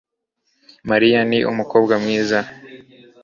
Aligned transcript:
Mariya 0.89 1.19
ni 1.29 1.39
umukobwa 1.51 1.93
mwiza 2.03 2.39